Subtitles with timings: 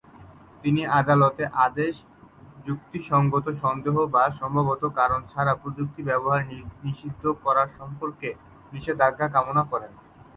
[0.63, 1.93] তিনি আদালতের আদেশ
[2.65, 6.41] যুক্তিসঙ্গত সন্দেহ বা সম্ভাব্য কারণ ছাড়া প্রযুক্তি ব্যবহার
[6.83, 8.29] নিষিদ্ধ করা সম্পর্কে
[8.71, 9.91] নিষেধাজ্ঞা কামনা করেন।